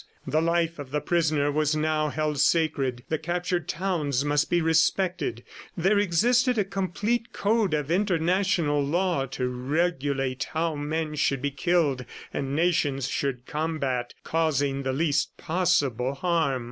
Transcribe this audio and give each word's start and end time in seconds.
The 0.25 0.41
life 0.41 0.79
of 0.79 0.89
the 0.89 0.99
prisoner 0.99 1.51
was 1.51 1.75
now 1.75 2.09
held 2.09 2.39
sacred; 2.39 3.03
the 3.09 3.19
captured 3.19 3.67
towns 3.69 4.25
must 4.25 4.49
be 4.49 4.59
respected; 4.59 5.43
there 5.77 5.99
existed 5.99 6.57
a 6.57 6.63
complete 6.65 7.31
code 7.33 7.75
of 7.75 7.91
international 7.91 8.83
law 8.83 9.27
to 9.27 9.47
regulate 9.47 10.45
how 10.53 10.73
men 10.73 11.13
should 11.13 11.43
be 11.43 11.51
killed 11.51 12.03
and 12.33 12.55
nations 12.55 13.07
should 13.09 13.45
combat, 13.45 14.15
causing 14.23 14.81
the 14.81 14.91
least 14.91 15.37
possible 15.37 16.15
harm. 16.15 16.59